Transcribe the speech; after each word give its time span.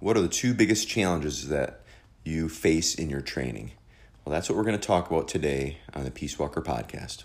What 0.00 0.16
are 0.16 0.22
the 0.22 0.28
two 0.28 0.54
biggest 0.54 0.88
challenges 0.88 1.48
that 1.48 1.82
you 2.24 2.48
face 2.48 2.94
in 2.94 3.10
your 3.10 3.20
training? 3.20 3.72
Well, 4.24 4.32
that's 4.32 4.48
what 4.48 4.56
we're 4.56 4.64
going 4.64 4.78
to 4.78 4.86
talk 4.86 5.10
about 5.10 5.28
today 5.28 5.76
on 5.92 6.04
the 6.04 6.10
Peace 6.10 6.38
Walker 6.38 6.62
podcast. 6.62 7.24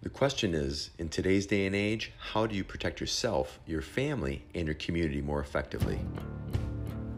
The 0.00 0.10
question 0.10 0.54
is 0.54 0.90
in 0.96 1.08
today's 1.08 1.44
day 1.44 1.66
and 1.66 1.74
age, 1.74 2.12
how 2.20 2.46
do 2.46 2.54
you 2.54 2.62
protect 2.62 3.00
yourself, 3.00 3.58
your 3.66 3.82
family, 3.82 4.44
and 4.54 4.68
your 4.68 4.76
community 4.76 5.20
more 5.20 5.40
effectively? 5.40 5.98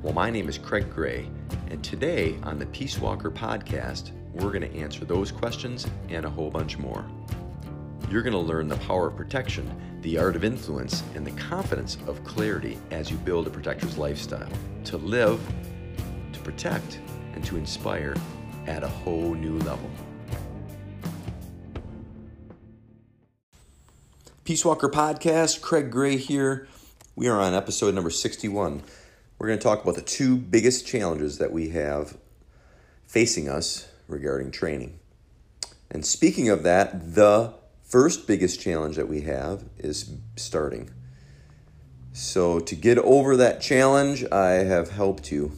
Well, 0.01 0.14
my 0.14 0.30
name 0.30 0.48
is 0.48 0.57
Craig 0.57 0.91
Gray, 0.91 1.29
and 1.69 1.85
today 1.85 2.39
on 2.43 2.59
the 2.59 2.67
Peace 2.67 2.98
Walker 2.98 3.30
podcast, 3.30 4.12
we're 4.32 4.51
going 4.51 4.62
to 4.62 4.75
answer 4.79 5.05
those 5.05 5.30
questions 5.30 5.87
and 6.09 6.25
a 6.25 6.30
whole 6.30 6.48
bunch 6.48 6.79
more. 6.79 7.05
You're 8.11 8.22
going 8.22 8.32
to 8.32 8.40
learn 8.40 8.66
the 8.66 8.77
power 8.79 9.06
of 9.06 9.16
protection, 9.16 9.72
the 10.00 10.18
art 10.18 10.34
of 10.34 10.43
influence, 10.43 11.04
and 11.14 11.24
the 11.24 11.30
confidence 11.30 11.96
of 12.08 12.25
clarity 12.25 12.76
as 12.90 13.08
you 13.08 13.16
build 13.18 13.46
a 13.46 13.50
protector's 13.50 13.96
lifestyle 13.96 14.48
to 14.86 14.96
live, 14.96 15.40
to 16.32 16.40
protect, 16.40 16.99
and 17.35 17.44
to 17.44 17.57
inspire 17.57 18.16
at 18.66 18.82
a 18.82 18.88
whole 18.88 19.35
new 19.35 19.57
level. 19.58 19.88
Peace 24.43 24.64
Walker 24.64 24.88
Podcast, 24.88 25.61
Craig 25.61 25.93
Gray 25.93 26.16
here. 26.16 26.66
We 27.14 27.29
are 27.29 27.38
on 27.38 27.54
episode 27.54 27.94
number 27.94 28.11
61. 28.11 28.82
We're 29.38 29.46
going 29.46 29.58
to 29.61 29.63
talk 29.63 29.85
about 29.85 29.94
the 29.94 30.02
two 30.02 30.36
biggest 30.36 30.85
challenges 30.85 31.38
that 31.38 31.52
we 31.52 31.68
have 31.68 32.19
facing 33.06 33.48
us 33.48 33.86
regarding 34.08 34.50
training. 34.50 34.98
And 35.92 36.05
speaking 36.05 36.48
of 36.48 36.64
that, 36.64 37.14
the 37.14 37.55
first 37.91 38.27
biggest 38.27 38.61
challenge 38.61 38.97
that 38.97 39.08
we 39.08 39.22
have 39.22 39.64
is 39.77 40.14
starting. 40.36 40.91
So, 42.12 42.61
to 42.61 42.75
get 42.75 42.98
over 42.98 43.36
that 43.36 43.61
challenge, 43.61 44.25
I 44.33 44.64
have 44.64 44.91
helped 44.91 45.30
you. 45.30 45.53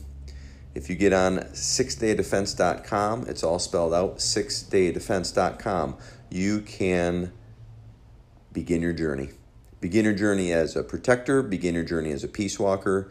If 0.74 0.88
you 0.88 0.96
get 0.96 1.12
on 1.12 1.38
sixdaydefense.com, 1.38 3.26
it's 3.28 3.42
all 3.42 3.58
spelled 3.58 3.94
out 3.94 4.18
sixdaydefense.com, 4.18 5.96
you 6.30 6.60
can 6.62 7.32
begin 8.52 8.80
your 8.80 8.94
journey. 8.94 9.30
Begin 9.80 10.04
your 10.04 10.14
journey 10.14 10.52
as 10.52 10.76
a 10.76 10.82
protector, 10.82 11.42
begin 11.42 11.74
your 11.74 11.84
journey 11.84 12.12
as 12.12 12.24
a 12.24 12.28
peace 12.28 12.58
walker, 12.58 13.10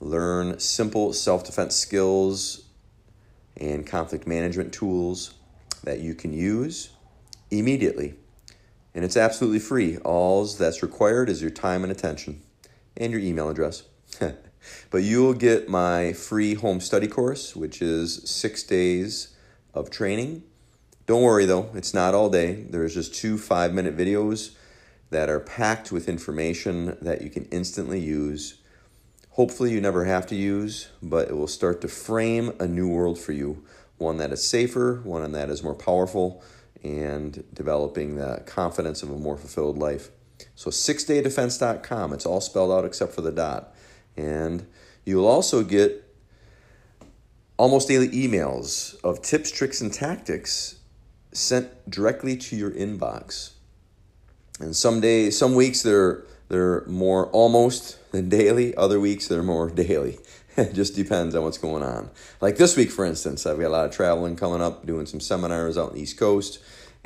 learn 0.00 0.58
simple 0.58 1.12
self 1.12 1.44
defense 1.44 1.76
skills 1.76 2.64
and 3.56 3.86
conflict 3.86 4.26
management 4.26 4.72
tools 4.72 5.34
that 5.84 6.00
you 6.00 6.14
can 6.14 6.32
use 6.32 6.90
immediately. 7.50 8.14
And 8.94 9.04
it's 9.04 9.16
absolutely 9.16 9.58
free. 9.58 9.96
All 9.98 10.44
that's 10.44 10.82
required 10.82 11.28
is 11.28 11.40
your 11.40 11.50
time 11.50 11.82
and 11.82 11.90
attention 11.90 12.42
and 12.96 13.12
your 13.12 13.20
email 13.20 13.48
address. 13.48 13.84
but 14.90 15.02
you'll 15.02 15.34
get 15.34 15.68
my 15.68 16.12
free 16.12 16.54
home 16.54 16.80
study 16.80 17.08
course, 17.08 17.56
which 17.56 17.80
is 17.80 18.28
six 18.30 18.62
days 18.62 19.34
of 19.74 19.90
training. 19.90 20.42
Don't 21.06 21.22
worry 21.22 21.46
though, 21.46 21.70
it's 21.74 21.94
not 21.94 22.14
all 22.14 22.28
day. 22.28 22.64
There's 22.68 22.94
just 22.94 23.14
two 23.14 23.38
five 23.38 23.72
minute 23.72 23.96
videos 23.96 24.54
that 25.10 25.28
are 25.28 25.40
packed 25.40 25.92
with 25.92 26.08
information 26.08 26.96
that 27.02 27.22
you 27.22 27.30
can 27.30 27.44
instantly 27.46 28.00
use. 28.00 28.60
Hopefully, 29.30 29.72
you 29.72 29.80
never 29.80 30.04
have 30.04 30.26
to 30.26 30.34
use, 30.34 30.88
but 31.02 31.28
it 31.28 31.36
will 31.36 31.48
start 31.48 31.80
to 31.80 31.88
frame 31.88 32.52
a 32.60 32.66
new 32.66 32.88
world 32.88 33.18
for 33.18 33.32
you 33.32 33.64
one 33.98 34.18
that 34.18 34.32
is 34.32 34.46
safer, 34.46 35.00
one 35.04 35.30
that 35.32 35.48
is 35.48 35.62
more 35.62 35.74
powerful, 35.74 36.42
and 36.82 37.44
developing 37.52 38.16
the 38.16 38.42
confidence 38.46 39.02
of 39.02 39.10
a 39.10 39.16
more 39.16 39.36
fulfilled 39.36 39.78
life. 39.78 40.10
So, 40.54 40.70
sixdaydefense.com, 40.70 42.12
it's 42.12 42.26
all 42.26 42.40
spelled 42.40 42.72
out 42.72 42.84
except 42.84 43.12
for 43.12 43.20
the 43.20 43.32
dot. 43.32 43.74
And 44.16 44.66
you'll 45.04 45.26
also 45.26 45.62
get 45.62 46.04
almost 47.56 47.88
daily 47.88 48.08
emails 48.08 49.00
of 49.04 49.22
tips, 49.22 49.50
tricks, 49.50 49.80
and 49.80 49.92
tactics 49.92 50.80
sent 51.32 51.88
directly 51.90 52.36
to 52.36 52.56
your 52.56 52.70
inbox. 52.70 53.52
And 54.60 54.76
some 54.76 55.00
days, 55.00 55.38
some 55.38 55.54
weeks 55.54 55.82
they're 55.82 56.24
they're 56.48 56.84
more 56.86 57.28
almost 57.28 57.98
than 58.12 58.28
daily. 58.28 58.74
Other 58.76 59.00
weeks 59.00 59.26
they're 59.28 59.42
more 59.42 59.70
daily. 59.84 60.18
it 60.56 60.74
just 60.74 60.94
depends 60.94 61.34
on 61.34 61.42
what's 61.44 61.58
going 61.58 61.82
on. 61.82 62.10
Like 62.40 62.56
this 62.56 62.76
week, 62.76 62.90
for 62.90 63.04
instance, 63.04 63.46
I've 63.46 63.58
got 63.58 63.68
a 63.68 63.68
lot 63.68 63.86
of 63.86 63.92
traveling 63.92 64.36
coming 64.36 64.60
up, 64.60 64.84
doing 64.84 65.06
some 65.06 65.20
seminars 65.20 65.78
out 65.78 65.90
in 65.90 65.96
the 65.96 66.02
East 66.02 66.18
Coast, 66.18 66.58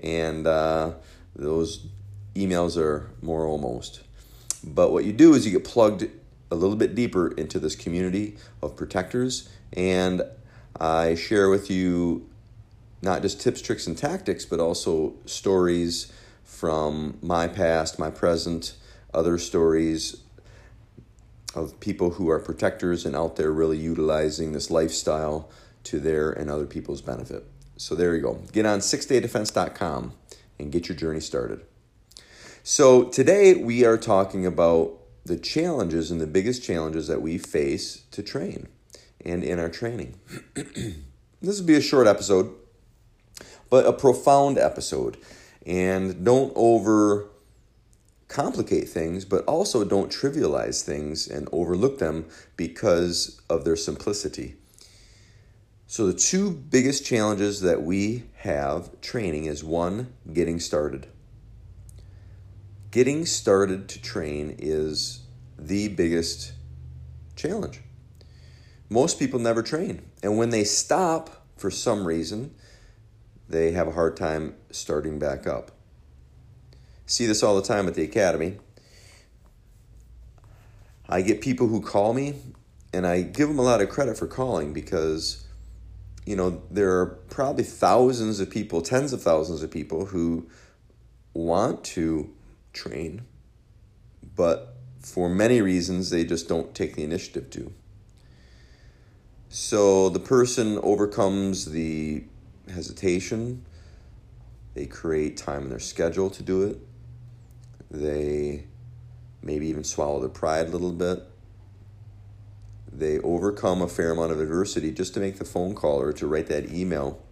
and 0.02 0.46
uh, 0.46 0.92
those 1.34 1.86
emails 2.34 2.76
are 2.76 3.08
more 3.22 3.46
almost. 3.46 4.02
But 4.64 4.92
what 4.92 5.04
you 5.04 5.12
do 5.12 5.34
is 5.34 5.46
you 5.46 5.52
get 5.52 5.64
plugged 5.64 6.08
a 6.50 6.54
little 6.54 6.76
bit 6.76 6.94
deeper 6.94 7.28
into 7.32 7.60
this 7.60 7.76
community 7.76 8.36
of 8.62 8.74
protectors, 8.74 9.48
and 9.72 10.22
I 10.80 11.14
share 11.14 11.48
with 11.48 11.70
you 11.70 12.28
not 13.00 13.22
just 13.22 13.40
tips, 13.40 13.62
tricks, 13.62 13.86
and 13.86 13.96
tactics, 13.96 14.44
but 14.44 14.58
also 14.58 15.14
stories 15.24 16.12
from 16.42 17.18
my 17.22 17.46
past, 17.46 17.98
my 17.98 18.10
present, 18.10 18.74
other 19.14 19.38
stories 19.38 20.16
of 21.56 21.80
people 21.80 22.10
who 22.10 22.28
are 22.28 22.38
protectors 22.38 23.06
and 23.06 23.16
out 23.16 23.36
there 23.36 23.50
really 23.50 23.78
utilizing 23.78 24.52
this 24.52 24.70
lifestyle 24.70 25.50
to 25.84 25.98
their 25.98 26.30
and 26.30 26.50
other 26.50 26.66
people's 26.66 27.00
benefit. 27.00 27.44
So 27.78 27.94
there 27.94 28.14
you 28.14 28.22
go. 28.22 28.34
Get 28.52 28.66
on 28.66 28.80
sixdaydefense.com 28.80 30.12
and 30.58 30.72
get 30.72 30.88
your 30.88 30.96
journey 30.96 31.20
started. 31.20 31.62
So 32.62 33.04
today 33.04 33.54
we 33.54 33.84
are 33.84 33.96
talking 33.96 34.44
about 34.44 34.98
the 35.24 35.36
challenges 35.36 36.10
and 36.10 36.20
the 36.20 36.26
biggest 36.26 36.62
challenges 36.62 37.06
that 37.08 37.22
we 37.22 37.38
face 37.38 38.02
to 38.10 38.22
train 38.22 38.68
and 39.24 39.42
in 39.42 39.58
our 39.58 39.68
training. 39.68 40.18
this 40.54 41.58
will 41.58 41.66
be 41.66 41.74
a 41.74 41.80
short 41.80 42.06
episode, 42.06 42.54
but 43.70 43.86
a 43.86 43.92
profound 43.92 44.58
episode. 44.58 45.16
And 45.64 46.24
don't 46.24 46.52
over 46.54 47.28
complicate 48.28 48.88
things, 48.88 49.24
but 49.24 49.44
also 49.44 49.84
don't 49.84 50.10
trivialize 50.10 50.82
things 50.82 51.28
and 51.28 51.48
overlook 51.52 51.98
them 51.98 52.26
because 52.56 53.40
of 53.48 53.64
their 53.64 53.76
simplicity. 53.76 54.56
So, 55.86 56.06
the 56.08 56.18
two 56.18 56.50
biggest 56.50 57.04
challenges 57.04 57.60
that 57.60 57.82
we 57.82 58.24
have 58.38 59.00
training 59.00 59.44
is 59.44 59.62
one, 59.62 60.12
getting 60.32 60.58
started. 60.58 61.06
Getting 62.90 63.24
started 63.24 63.88
to 63.90 64.02
train 64.02 64.56
is 64.58 65.20
the 65.56 65.88
biggest 65.88 66.52
challenge. 67.36 67.80
Most 68.88 69.18
people 69.18 69.38
never 69.38 69.62
train, 69.62 70.02
and 70.22 70.36
when 70.36 70.50
they 70.50 70.64
stop 70.64 71.46
for 71.56 71.70
some 71.70 72.06
reason, 72.06 72.54
they 73.48 73.70
have 73.72 73.86
a 73.86 73.92
hard 73.92 74.16
time 74.16 74.54
starting 74.70 75.20
back 75.20 75.46
up 75.46 75.75
see 77.06 77.26
this 77.26 77.42
all 77.42 77.56
the 77.56 77.62
time 77.66 77.86
at 77.86 77.94
the 77.94 78.02
academy. 78.02 78.58
I 81.08 81.22
get 81.22 81.40
people 81.40 81.68
who 81.68 81.80
call 81.80 82.12
me, 82.12 82.34
and 82.92 83.06
I 83.06 83.22
give 83.22 83.48
them 83.48 83.58
a 83.58 83.62
lot 83.62 83.80
of 83.80 83.88
credit 83.88 84.18
for 84.18 84.26
calling 84.26 84.72
because, 84.72 85.46
you 86.24 86.34
know, 86.34 86.62
there 86.70 86.98
are 87.00 87.06
probably 87.06 87.62
thousands 87.62 88.40
of 88.40 88.50
people, 88.50 88.82
tens 88.82 89.12
of 89.12 89.22
thousands 89.22 89.62
of 89.62 89.70
people 89.70 90.06
who 90.06 90.48
want 91.32 91.84
to 91.84 92.34
train, 92.72 93.22
but 94.34 94.74
for 94.98 95.28
many 95.28 95.60
reasons 95.60 96.10
they 96.10 96.24
just 96.24 96.48
don't 96.48 96.74
take 96.74 96.96
the 96.96 97.04
initiative 97.04 97.50
to. 97.50 97.72
So 99.48 100.08
the 100.08 100.18
person 100.18 100.78
overcomes 100.82 101.66
the 101.66 102.24
hesitation, 102.68 103.64
they 104.74 104.86
create 104.86 105.36
time 105.36 105.62
in 105.62 105.68
their 105.70 105.78
schedule 105.78 106.30
to 106.30 106.42
do 106.42 106.62
it 106.64 106.78
they 108.00 108.64
maybe 109.42 109.68
even 109.68 109.84
swallow 109.84 110.20
their 110.20 110.28
pride 110.28 110.66
a 110.66 110.70
little 110.70 110.92
bit. 110.92 111.22
They 112.92 113.18
overcome 113.20 113.82
a 113.82 113.88
fair 113.88 114.12
amount 114.12 114.32
of 114.32 114.40
adversity 114.40 114.90
just 114.90 115.14
to 115.14 115.20
make 115.20 115.38
the 115.38 115.44
phone 115.44 115.74
call 115.74 116.00
or 116.00 116.12
to 116.14 116.26
write 116.26 116.46
that 116.46 116.72
email 116.72 117.22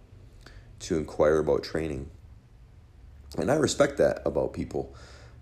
to 0.79 0.97
inquire 0.97 1.39
about 1.39 1.63
training. 1.63 2.09
And 3.37 3.51
I 3.51 3.55
respect 3.55 3.97
that 3.97 4.21
about 4.25 4.53
people. 4.53 4.95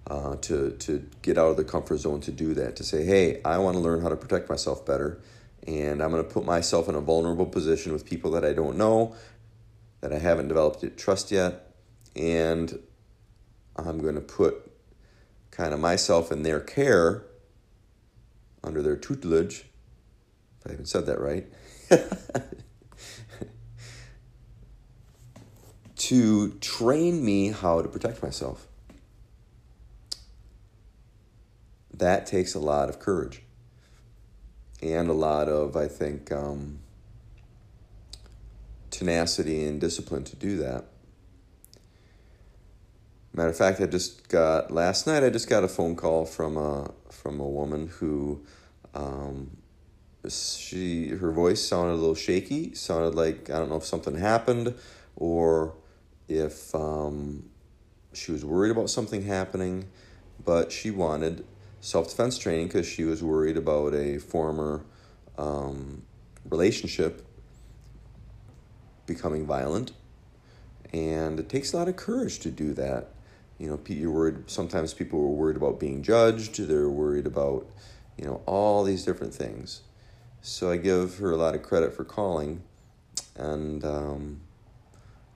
Uh, 0.05 0.35
to 0.35 0.71
to 0.71 1.09
get 1.21 1.37
out 1.37 1.47
of 1.47 1.55
the 1.55 1.63
comfort 1.63 1.97
zone 1.97 2.19
to 2.19 2.29
do 2.29 2.53
that 2.53 2.75
to 2.75 2.83
say 2.83 3.05
hey 3.05 3.39
i 3.45 3.57
want 3.57 3.73
to 3.73 3.79
learn 3.79 4.01
how 4.01 4.09
to 4.09 4.17
protect 4.17 4.49
myself 4.49 4.85
better 4.85 5.21
and 5.65 6.03
i'm 6.03 6.11
going 6.11 6.21
to 6.21 6.29
put 6.29 6.43
myself 6.43 6.89
in 6.89 6.95
a 6.95 6.99
vulnerable 6.99 7.45
position 7.45 7.93
with 7.93 8.03
people 8.05 8.29
that 8.31 8.43
i 8.43 8.51
don't 8.51 8.77
know 8.77 9.15
that 10.01 10.11
i 10.11 10.19
haven't 10.19 10.49
developed 10.49 10.85
trust 10.97 11.31
yet 11.31 11.73
and 12.17 12.77
i'm 13.77 14.01
going 14.01 14.15
to 14.15 14.19
put 14.19 14.72
kind 15.53 15.71
of 15.73 15.79
myself 15.79 16.31
in 16.31 16.41
their 16.41 16.59
care 16.59 17.23
under 18.63 18.81
their 18.81 18.95
tutelage. 18.95 19.65
If 20.59 20.71
I 20.71 20.73
even 20.73 20.85
said 20.85 21.05
that 21.05 21.19
right. 21.19 21.47
to 25.95 26.51
train 26.53 27.23
me 27.23 27.49
how 27.51 27.83
to 27.83 27.87
protect 27.87 28.23
myself. 28.23 28.67
That 31.93 32.25
takes 32.25 32.55
a 32.55 32.59
lot 32.59 32.89
of 32.89 32.99
courage. 32.99 33.43
and 34.81 35.07
a 35.07 35.13
lot 35.13 35.47
of, 35.47 35.77
I 35.77 35.87
think, 35.87 36.29
um, 36.31 36.79
tenacity 38.89 39.63
and 39.63 39.79
discipline 39.79 40.25
to 40.25 40.35
do 40.35 40.57
that. 40.57 40.85
Matter 43.35 43.49
of 43.49 43.57
fact, 43.57 43.81
I 43.81 43.87
just 43.87 44.29
got 44.29 44.69
last 44.69 45.07
night. 45.07 45.23
I 45.23 45.31
just 45.31 45.49
got 45.49 45.63
a 45.63 45.67
phone 45.67 45.95
call 45.95 46.25
from 46.25 46.55
a 46.55 46.91
from 47.09 47.39
a 47.39 47.47
woman 47.47 47.87
who, 47.87 48.45
um, 48.93 49.57
she 50.29 51.07
her 51.09 51.31
voice 51.31 51.59
sounded 51.59 51.93
a 51.93 51.95
little 51.95 52.13
shaky. 52.13 52.75
Sounded 52.75 53.15
like 53.15 53.49
I 53.49 53.57
don't 53.57 53.69
know 53.69 53.77
if 53.77 53.85
something 53.85 54.17
happened, 54.17 54.75
or 55.15 55.73
if 56.27 56.75
um, 56.75 57.49
she 58.13 58.31
was 58.31 58.45
worried 58.45 58.69
about 58.69 58.91
something 58.91 59.23
happening, 59.23 59.85
but 60.45 60.71
she 60.71 60.91
wanted 60.91 61.43
self 61.81 62.09
defense 62.09 62.37
training 62.37 62.67
because 62.67 62.85
she 62.85 63.03
was 63.03 63.23
worried 63.23 63.57
about 63.57 63.95
a 63.95 64.19
former 64.19 64.85
um, 65.39 66.03
relationship 66.47 67.25
becoming 69.07 69.47
violent. 69.47 69.91
And 70.93 71.39
it 71.39 71.49
takes 71.49 71.73
a 71.73 71.77
lot 71.77 71.87
of 71.87 71.95
courage 71.95 72.39
to 72.41 72.51
do 72.51 72.73
that. 72.75 73.09
You 73.57 73.69
know, 73.69 73.79
you're 73.87 74.11
worried. 74.11 74.49
Sometimes 74.49 74.93
people 74.93 75.19
are 75.19 75.27
worried 75.27 75.57
about 75.57 75.79
being 75.79 76.01
judged. 76.01 76.57
They're 76.59 76.89
worried 76.89 77.27
about, 77.27 77.67
you 78.17 78.25
know, 78.25 78.41
all 78.45 78.83
these 78.83 79.05
different 79.05 79.33
things. 79.33 79.81
So 80.41 80.71
I 80.71 80.77
give 80.77 81.19
her 81.19 81.31
a 81.31 81.37
lot 81.37 81.55
of 81.55 81.63
credit 81.63 81.93
for 81.93 82.03
calling, 82.03 82.63
and 83.37 83.83
um, 83.85 84.41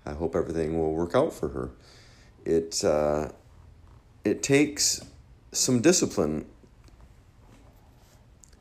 I 0.05 0.13
hope 0.13 0.35
everything 0.35 0.77
will 0.77 0.93
work 0.93 1.15
out 1.15 1.33
for 1.33 1.49
her. 1.49 1.71
It 2.43 2.83
uh, 2.83 3.29
it 4.25 4.43
takes 4.43 5.01
some 5.53 5.79
discipline 5.81 6.45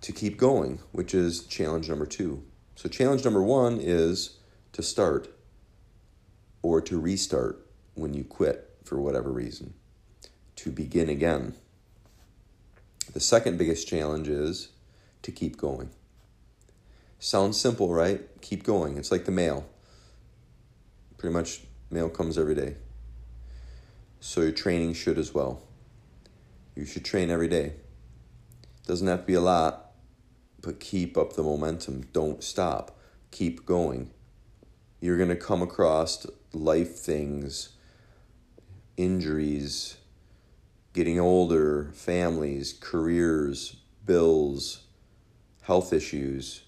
to 0.02 0.12
keep 0.12 0.38
going, 0.38 0.78
which 0.92 1.14
is 1.14 1.44
challenge 1.46 1.88
number 1.88 2.06
two. 2.06 2.44
So 2.76 2.88
challenge 2.88 3.24
number 3.24 3.42
one 3.42 3.80
is 3.80 4.36
to 4.72 4.82
start 4.82 5.34
or 6.62 6.80
to 6.82 7.00
restart 7.00 7.66
when 7.94 8.14
you 8.14 8.22
quit 8.22 8.75
for 8.86 9.00
whatever 9.00 9.30
reason, 9.30 9.74
to 10.56 10.70
begin 10.70 11.08
again. 11.08 11.54
The 13.12 13.20
second 13.20 13.58
biggest 13.58 13.86
challenge 13.88 14.28
is 14.28 14.68
to 15.22 15.32
keep 15.32 15.56
going. 15.56 15.90
Sounds 17.18 17.60
simple, 17.60 17.92
right? 17.92 18.20
Keep 18.40 18.64
going. 18.64 18.96
It's 18.96 19.10
like 19.10 19.24
the 19.24 19.32
mail. 19.32 19.66
Pretty 21.18 21.32
much, 21.32 21.62
mail 21.90 22.08
comes 22.08 22.38
every 22.38 22.54
day. 22.54 22.76
So 24.20 24.42
your 24.42 24.52
training 24.52 24.94
should 24.94 25.18
as 25.18 25.34
well. 25.34 25.62
You 26.74 26.84
should 26.84 27.04
train 27.04 27.30
every 27.30 27.48
day. 27.48 27.74
Doesn't 28.86 29.06
have 29.06 29.20
to 29.20 29.26
be 29.26 29.34
a 29.34 29.40
lot, 29.40 29.92
but 30.60 30.78
keep 30.78 31.16
up 31.16 31.32
the 31.32 31.42
momentum. 31.42 32.06
Don't 32.12 32.44
stop. 32.44 32.98
Keep 33.30 33.66
going 33.66 34.10
you're 35.00 35.16
going 35.16 35.28
to 35.28 35.36
come 35.36 35.62
across 35.62 36.26
life 36.52 36.96
things, 36.96 37.70
injuries, 38.96 39.96
getting 40.92 41.20
older, 41.20 41.90
families, 41.94 42.74
careers, 42.80 43.76
bills, 44.04 44.84
health 45.62 45.92
issues, 45.92 46.62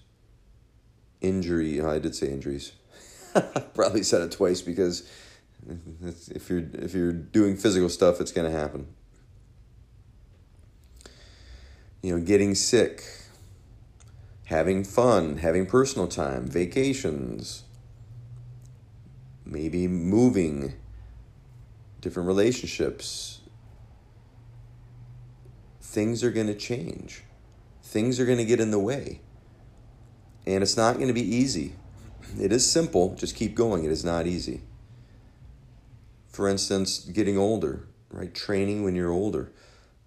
injury. 1.21 1.81
I 1.81 1.99
did 1.99 2.15
say 2.15 2.27
injuries. 2.27 2.73
Probably 3.73 4.03
said 4.03 4.21
it 4.21 4.31
twice 4.31 4.61
because 4.61 5.09
if 6.31 6.49
you're 6.49 6.63
if 6.73 6.93
you're 6.93 7.11
doing 7.11 7.55
physical 7.55 7.89
stuff, 7.89 8.21
it's 8.21 8.31
to 8.51 8.57
happen. 8.57 8.87
You 12.01 12.17
know, 12.17 12.23
getting 12.23 12.55
sick, 12.55 13.03
having 14.45 14.83
fun, 14.83 15.37
having 15.37 15.65
personal 15.65 16.07
time, 16.07 16.47
vacations, 16.47 17.63
maybe 19.45 19.87
moving, 19.87 20.75
different 22.01 22.27
relationships. 22.27 23.41
Things 25.81 26.23
are 26.23 26.31
going 26.31 26.47
to 26.47 26.55
change. 26.55 27.23
Things 27.83 28.19
are 28.19 28.25
going 28.25 28.37
to 28.37 28.45
get 28.45 28.59
in 28.59 28.71
the 28.71 28.79
way. 28.79 29.21
And 30.45 30.63
it's 30.63 30.77
not 30.77 30.95
going 30.95 31.07
to 31.07 31.13
be 31.13 31.35
easy. 31.35 31.73
It 32.39 32.51
is 32.51 32.69
simple, 32.69 33.15
just 33.15 33.35
keep 33.35 33.55
going. 33.55 33.83
It 33.83 33.91
is 33.91 34.05
not 34.05 34.27
easy. 34.27 34.61
For 36.27 36.47
instance, 36.47 36.99
getting 36.99 37.37
older, 37.37 37.87
right? 38.11 38.33
Training 38.33 38.83
when 38.83 38.95
you're 38.95 39.11
older. 39.11 39.51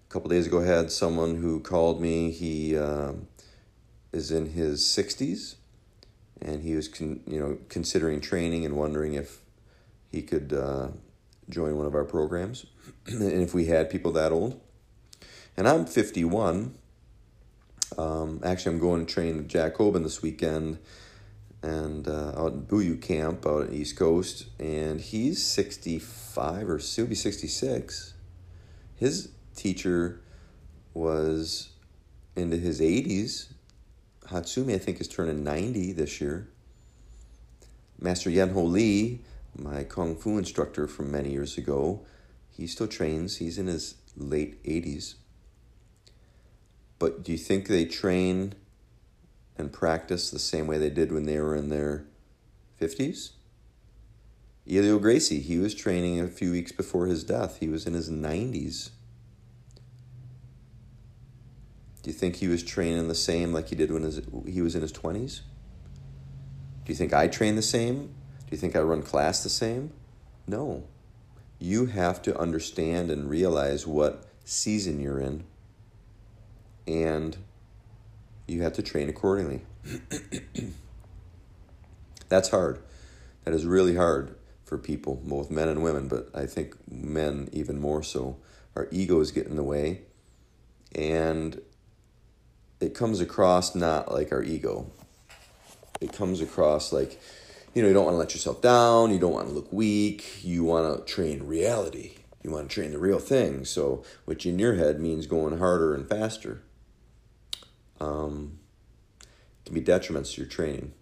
A 0.09 0.13
couple 0.13 0.29
days 0.29 0.47
ago, 0.47 0.61
I 0.61 0.65
had 0.65 0.91
someone 0.91 1.41
who 1.41 1.59
called 1.59 2.01
me. 2.01 2.31
He 2.31 2.77
um, 2.77 3.27
is 4.13 4.31
in 4.31 4.51
his 4.51 4.81
60s 4.81 5.55
and 6.43 6.61
he 6.61 6.75
was 6.75 6.87
con- 6.87 7.21
you 7.27 7.39
know 7.39 7.57
considering 7.69 8.19
training 8.19 8.65
and 8.65 8.75
wondering 8.75 9.13
if 9.13 9.39
he 10.11 10.21
could 10.21 10.53
uh, 10.53 10.89
join 11.49 11.77
one 11.77 11.85
of 11.85 11.95
our 11.95 12.05
programs. 12.05 12.65
And 13.07 13.41
if 13.41 13.53
we 13.53 13.65
had 13.65 13.89
people 13.89 14.11
that 14.13 14.31
old 14.31 14.59
and 15.55 15.67
i'm 15.67 15.85
51 15.85 16.73
um, 17.97 18.39
actually 18.43 18.73
i'm 18.73 18.79
going 18.79 19.05
to 19.05 19.13
train 19.13 19.47
jack 19.47 19.75
Hoban 19.75 20.03
this 20.03 20.21
weekend 20.21 20.79
and 21.61 22.07
uh, 22.07 22.33
out 22.35 22.53
in 22.53 22.65
Buyu 22.65 23.01
camp 23.01 23.45
out 23.45 23.67
in 23.67 23.73
east 23.73 23.97
coast 23.97 24.47
and 24.59 24.99
he's 24.99 25.45
65 25.45 26.69
or 26.69 26.77
he'll 26.77 27.05
be 27.05 27.15
66 27.15 28.13
his 28.95 29.29
teacher 29.55 30.21
was 30.93 31.69
into 32.35 32.57
his 32.57 32.79
80s 32.79 33.53
Hatsumi, 34.27 34.73
I 34.73 34.77
think, 34.77 35.01
is 35.01 35.07
turning 35.07 35.43
90 35.43 35.91
this 35.93 36.21
year. 36.21 36.47
Master 37.99 38.29
Yenho 38.29 38.69
Lee, 38.69 39.21
my 39.55 39.83
Kung 39.83 40.15
Fu 40.15 40.37
instructor 40.37 40.87
from 40.87 41.11
many 41.11 41.31
years 41.31 41.57
ago, 41.57 42.05
he 42.49 42.67
still 42.67 42.87
trains. 42.87 43.37
He's 43.37 43.57
in 43.57 43.67
his 43.67 43.95
late 44.15 44.63
80s. 44.63 45.15
But 46.99 47.23
do 47.23 47.31
you 47.31 47.37
think 47.37 47.67
they 47.67 47.85
train 47.85 48.55
and 49.57 49.71
practice 49.71 50.31
the 50.31 50.39
same 50.39 50.67
way 50.67 50.77
they 50.77 50.89
did 50.89 51.11
when 51.11 51.25
they 51.25 51.39
were 51.39 51.55
in 51.55 51.69
their 51.69 52.05
50s? 52.79 53.31
Helio 54.65 54.97
Gracie, 54.97 55.41
he 55.41 55.57
was 55.57 55.75
training 55.75 56.19
a 56.21 56.27
few 56.27 56.51
weeks 56.51 56.71
before 56.71 57.07
his 57.07 57.23
death. 57.23 57.59
He 57.59 57.67
was 57.67 57.85
in 57.85 57.93
his 57.93 58.09
90s. 58.09 58.91
Do 62.01 62.09
you 62.09 62.13
think 62.13 62.37
he 62.37 62.47
was 62.47 62.63
training 62.63 63.07
the 63.07 63.15
same 63.15 63.53
like 63.53 63.69
he 63.69 63.75
did 63.75 63.91
when 63.91 64.03
his, 64.03 64.21
he 64.47 64.61
was 64.61 64.75
in 64.75 64.81
his 64.81 64.93
20s? 64.93 65.41
Do 66.85 66.91
you 66.91 66.95
think 66.95 67.13
I 67.13 67.27
train 67.27 67.55
the 67.55 67.61
same? 67.61 68.13
Do 68.53 68.55
you 68.55 68.61
think 68.61 68.75
I 68.75 68.81
run 68.81 69.01
class 69.01 69.41
the 69.41 69.49
same? 69.49 69.93
No. 70.45 70.83
You 71.57 71.87
have 71.87 72.21
to 72.21 72.37
understand 72.37 73.09
and 73.09 73.27
realize 73.27 73.87
what 73.87 74.25
season 74.45 74.99
you're 74.99 75.19
in, 75.19 75.45
and 76.85 77.35
you 78.47 78.61
have 78.61 78.73
to 78.73 78.83
train 78.83 79.09
accordingly. 79.09 79.61
That's 82.29 82.49
hard. 82.49 82.77
That 83.43 83.55
is 83.55 83.65
really 83.65 83.95
hard 83.95 84.35
for 84.63 84.77
people, 84.77 85.19
both 85.23 85.49
men 85.49 85.67
and 85.67 85.81
women, 85.81 86.07
but 86.07 86.29
I 86.35 86.45
think 86.45 86.75
men 86.87 87.49
even 87.53 87.79
more 87.79 88.03
so. 88.03 88.37
Our 88.75 88.87
egos 88.91 89.31
get 89.31 89.47
in 89.47 89.55
the 89.55 89.63
way, 89.63 90.01
and 90.93 91.59
it 92.79 92.93
comes 92.93 93.19
across 93.19 93.73
not 93.73 94.11
like 94.13 94.31
our 94.31 94.43
ego. 94.43 94.85
It 95.99 96.13
comes 96.13 96.39
across 96.39 96.93
like, 96.93 97.19
you 97.73 97.81
know, 97.81 97.87
you 97.87 97.93
don't 97.93 98.05
want 98.05 98.13
to 98.13 98.19
let 98.19 98.33
yourself 98.33 98.61
down. 98.61 99.11
You 99.11 99.19
don't 99.19 99.33
want 99.33 99.47
to 99.47 99.53
look 99.53 99.71
weak. 99.73 100.43
You 100.43 100.63
want 100.63 100.97
to 100.97 101.11
train 101.11 101.43
reality. 101.43 102.15
You 102.43 102.51
want 102.51 102.69
to 102.69 102.73
train 102.73 102.91
the 102.91 102.99
real 102.99 103.19
thing. 103.19 103.65
So, 103.65 104.03
which 104.25 104.45
in 104.45 104.59
your 104.59 104.75
head 104.75 104.99
means 104.99 105.27
going 105.27 105.57
harder 105.57 105.95
and 105.95 106.07
faster. 106.07 106.61
Um, 107.99 108.59
can 109.65 109.73
be 109.73 109.81
detriments 109.81 110.33
to 110.33 110.41
your 110.41 110.49
training. 110.49 110.93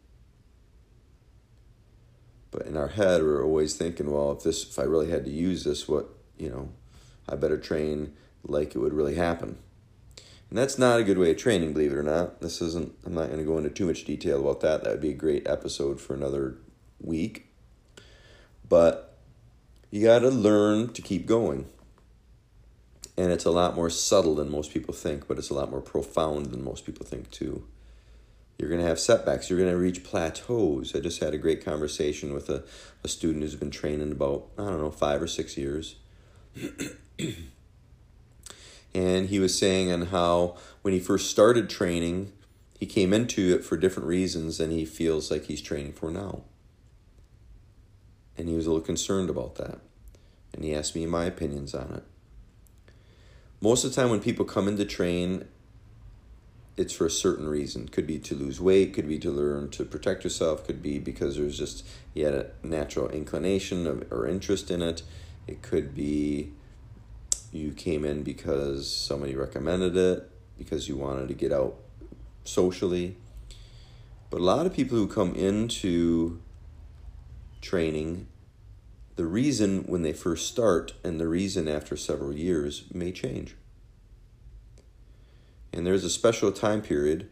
But 2.52 2.68
in 2.68 2.78
our 2.78 2.90
head, 2.90 3.24
we're 3.24 3.44
always 3.44 3.76
thinking, 3.76 4.12
well, 4.12 4.32
if 4.34 4.44
this, 4.44 4.70
if 4.70 4.78
I 4.78 4.84
really 4.84 5.10
had 5.10 5.26
to 5.26 5.32
use 5.32 5.64
this, 5.64 5.88
what, 5.88 6.10
you 6.38 6.50
know, 6.50 6.70
I 7.28 7.36
better 7.36 7.58
train 7.58 8.14
like 8.44 8.76
it 8.76 8.80
would 8.80 8.94
really 8.94 9.16
happen. 9.16 9.58
And 10.52 10.58
that's 10.58 10.78
not 10.78 11.00
a 11.00 11.04
good 11.06 11.18
way 11.18 11.32
of 11.32 11.38
training, 11.38 11.72
believe 11.72 11.94
it 11.94 11.98
or 11.98 12.04
not. 12.04 12.42
This 12.42 12.62
isn't, 12.62 12.94
I'm 13.06 13.14
not 13.14 13.28
going 13.28 13.40
to 13.40 13.46
go 13.46 13.58
into 13.58 13.70
too 13.70 13.86
much 13.86 14.04
detail 14.04 14.42
about 14.42 14.60
that. 14.60 14.84
That 14.84 14.90
would 14.92 15.02
be 15.02 15.12
a 15.12 15.14
great 15.14 15.48
episode 15.48 16.02
for 16.02 16.14
another 16.14 16.58
week. 17.00 17.48
But 18.68 19.18
you 19.92 20.04
got 20.04 20.20
to 20.20 20.30
learn 20.30 20.92
to 20.92 21.02
keep 21.02 21.26
going. 21.26 21.68
And 23.18 23.32
it's 23.32 23.46
a 23.46 23.52
lot 23.52 23.76
more 23.76 23.90
subtle 23.90 24.36
than 24.36 24.52
most 24.52 24.74
people 24.74 24.94
think, 24.94 25.26
but 25.26 25.38
it's 25.38 25.50
a 25.50 25.54
lot 25.54 25.72
more 25.72 25.80
profound 25.80 26.48
than 26.48 26.66
most 26.66 26.86
people 26.86 27.06
think, 27.06 27.32
too. 27.32 27.64
You're 28.58 28.70
going 28.70 28.82
to 28.82 28.88
have 28.88 29.00
setbacks. 29.00 29.50
You're 29.50 29.60
going 29.60 29.72
to 29.72 29.78
reach 29.78 30.04
plateaus. 30.04 30.94
I 30.94 31.00
just 31.00 31.22
had 31.22 31.34
a 31.34 31.38
great 31.38 31.64
conversation 31.64 32.34
with 32.34 32.50
a, 32.50 32.66
a 33.06 33.08
student 33.08 33.44
who's 33.44 33.56
been 33.56 33.72
training 33.72 34.12
about, 34.12 34.48
I 34.58 34.64
don't 34.64 34.82
know, 34.82 34.92
five 34.92 35.22
or 35.22 35.28
six 35.28 35.58
years. 35.58 35.96
and 38.94 39.30
he 39.30 39.40
was 39.40 39.58
saying 39.58 39.92
on 39.92 40.08
how 40.08 40.58
when 40.82 40.94
he 40.94 41.00
first 41.00 41.30
started 41.30 41.70
training, 41.70 42.34
he 42.80 42.86
came 42.86 43.14
into 43.14 43.54
it 43.54 43.64
for 43.64 43.78
different 43.78 44.08
reasons 44.08 44.58
than 44.58 44.72
he 44.72 44.86
feels 44.86 45.32
like 45.32 45.46
he's 45.46 45.62
training 45.62 45.94
for 45.94 46.12
now. 46.12 46.42
And 48.38 48.50
he 48.50 48.56
was 48.56 48.66
a 48.66 48.70
little 48.70 48.86
concerned 48.86 49.30
about 49.30 49.56
that. 49.56 49.80
And 50.54 50.64
he 50.64 50.76
asked 50.76 50.96
me 50.96 51.06
my 51.06 51.26
opinions 51.26 51.74
on 51.74 51.92
it. 51.94 52.04
Most 53.62 53.86
of 53.86 53.92
the 53.94 54.02
time, 54.02 54.10
when 54.10 54.20
people 54.20 54.44
come 54.44 54.68
in 54.68 54.76
to 54.78 54.86
train, 54.86 55.46
it's 56.76 56.94
for 56.94 57.06
a 57.06 57.12
certain 57.12 57.48
reason. 57.48 57.88
Could 57.88 58.08
be 58.08 58.18
to 58.20 58.36
lose 58.36 58.60
weight, 58.60 58.94
could 58.94 59.08
be 59.08 59.20
to 59.20 59.30
learn 59.30 59.70
to 59.70 59.86
protect 59.86 60.24
yourself, 60.24 60.66
could 60.66 60.82
be 60.82 60.98
because 60.98 61.38
there's 61.38 61.60
just 61.60 61.86
had 62.16 62.34
a 62.34 62.52
natural 62.64 63.08
inclination 63.10 63.86
of, 63.86 64.12
or 64.12 64.28
interest 64.28 64.72
in 64.72 64.82
it. 64.82 65.04
It 65.48 65.62
could 65.62 65.94
be 65.94 66.54
you 67.52 67.72
came 67.72 68.06
in 68.06 68.24
because 68.24 68.90
somebody 68.90 69.36
recommended 69.36 69.96
it, 69.96 70.30
because 70.58 70.88
you 70.88 70.96
wanted 70.96 71.28
to 71.28 71.34
get 71.34 71.52
out 71.52 71.76
socially. 72.44 73.18
But 74.30 74.40
a 74.40 74.44
lot 74.44 74.66
of 74.66 74.74
people 74.74 74.98
who 74.98 75.08
come 75.08 75.36
into 75.36 76.42
training, 77.62 78.28
the 79.16 79.26
reason 79.26 79.84
when 79.84 80.02
they 80.02 80.14
first 80.14 80.48
start 80.48 80.94
and 81.04 81.20
the 81.20 81.28
reason 81.28 81.68
after 81.68 81.98
several 81.98 82.34
years 82.34 82.86
may 82.94 83.12
change. 83.12 83.56
And 85.74 85.86
there's 85.86 86.04
a 86.04 86.10
special 86.10 86.52
time 86.52 86.82
period 86.82 87.30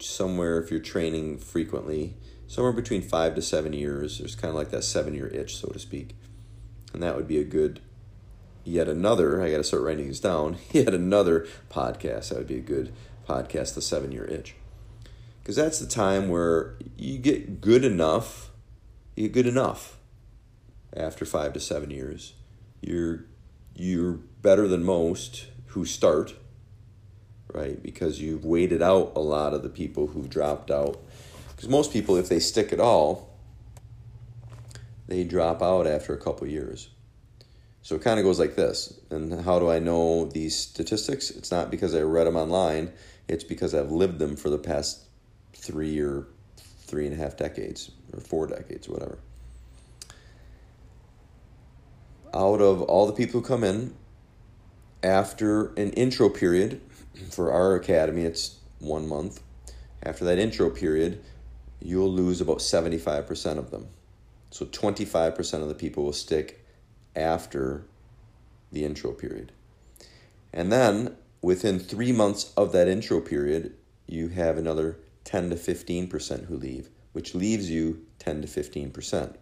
somewhere 0.00 0.60
if 0.60 0.70
you're 0.70 0.80
training 0.80 1.38
frequently, 1.38 2.14
somewhere 2.46 2.72
between 2.72 3.02
five 3.02 3.34
to 3.34 3.42
seven 3.42 3.72
years. 3.72 4.18
There's 4.18 4.36
kind 4.36 4.50
of 4.50 4.54
like 4.54 4.70
that 4.70 4.84
seven 4.84 5.14
year 5.14 5.26
itch, 5.28 5.56
so 5.56 5.68
to 5.68 5.78
speak. 5.78 6.14
And 6.92 7.02
that 7.02 7.16
would 7.16 7.26
be 7.26 7.38
a 7.38 7.44
good, 7.44 7.80
yet 8.64 8.88
another, 8.88 9.42
I 9.42 9.50
got 9.50 9.58
to 9.58 9.64
start 9.64 9.82
writing 9.82 10.06
these 10.06 10.20
down, 10.20 10.58
yet 10.72 10.94
another 10.94 11.46
podcast. 11.70 12.28
That 12.28 12.38
would 12.38 12.48
be 12.48 12.58
a 12.58 12.60
good 12.60 12.92
podcast, 13.28 13.74
The 13.74 13.82
Seven 13.82 14.12
Year 14.12 14.24
Itch. 14.24 14.54
Because 15.42 15.56
that's 15.56 15.78
the 15.78 15.86
time 15.86 16.28
where 16.28 16.74
you 16.96 17.18
get 17.18 17.60
good 17.60 17.84
enough, 17.84 18.50
you 19.16 19.28
get 19.28 19.32
good 19.32 19.46
enough 19.46 19.98
after 20.96 21.24
five 21.24 21.52
to 21.54 21.60
seven 21.60 21.90
years. 21.90 22.34
You're, 22.80 23.24
you're 23.74 24.12
better 24.12 24.68
than 24.68 24.84
most 24.84 25.46
who 25.68 25.84
start 25.84 26.34
right? 27.52 27.82
Because 27.82 28.20
you've 28.20 28.44
waited 28.44 28.82
out 28.82 29.12
a 29.14 29.20
lot 29.20 29.54
of 29.54 29.62
the 29.62 29.68
people 29.68 30.08
who've 30.08 30.28
dropped 30.28 30.70
out. 30.70 30.98
Because 31.50 31.68
most 31.68 31.92
people, 31.92 32.16
if 32.16 32.28
they 32.28 32.40
stick 32.40 32.72
at 32.72 32.80
all, 32.80 33.30
they 35.06 35.24
drop 35.24 35.62
out 35.62 35.86
after 35.86 36.14
a 36.14 36.18
couple 36.18 36.46
years. 36.46 36.88
So 37.82 37.96
it 37.96 38.02
kind 38.02 38.20
of 38.20 38.24
goes 38.24 38.38
like 38.38 38.54
this. 38.54 38.94
And 39.10 39.44
how 39.44 39.58
do 39.58 39.68
I 39.68 39.80
know 39.80 40.26
these 40.26 40.56
statistics? 40.56 41.30
It's 41.30 41.50
not 41.50 41.70
because 41.70 41.94
I 41.94 42.00
read 42.00 42.26
them 42.26 42.36
online, 42.36 42.92
it's 43.28 43.44
because 43.44 43.74
I've 43.74 43.90
lived 43.90 44.18
them 44.18 44.36
for 44.36 44.50
the 44.50 44.58
past 44.58 45.04
three 45.52 46.00
or 46.00 46.26
three 46.56 47.06
and 47.06 47.14
a 47.14 47.16
half 47.16 47.36
decades, 47.36 47.90
or 48.12 48.20
four 48.20 48.46
decades, 48.46 48.88
whatever. 48.88 49.18
Out 52.32 52.60
of 52.60 52.82
all 52.82 53.06
the 53.06 53.12
people 53.12 53.40
who 53.40 53.46
come 53.46 53.64
in, 53.64 53.94
after 55.02 55.72
an 55.74 55.90
intro 55.90 56.28
period, 56.28 56.80
for 57.30 57.52
our 57.52 57.74
academy, 57.74 58.22
it's 58.22 58.56
one 58.78 59.08
month. 59.08 59.42
After 60.02 60.24
that 60.24 60.38
intro 60.38 60.70
period, 60.70 61.22
you'll 61.80 62.12
lose 62.12 62.40
about 62.40 62.58
75% 62.58 63.58
of 63.58 63.70
them. 63.70 63.88
So 64.50 64.66
25% 64.66 65.62
of 65.62 65.68
the 65.68 65.74
people 65.74 66.04
will 66.04 66.12
stick 66.12 66.61
after 67.14 67.84
the 68.70 68.84
intro 68.84 69.12
period. 69.12 69.52
And 70.52 70.72
then 70.72 71.16
within 71.40 71.78
three 71.78 72.12
months 72.12 72.52
of 72.56 72.72
that 72.72 72.88
intro 72.88 73.20
period, 73.20 73.74
you 74.06 74.28
have 74.28 74.56
another 74.56 74.98
10 75.24 75.50
to 75.50 75.56
15% 75.56 76.46
who 76.46 76.56
leave, 76.56 76.88
which 77.12 77.34
leaves 77.34 77.70
you 77.70 78.06
10 78.18 78.42
to 78.42 78.48
15%. 78.48 79.36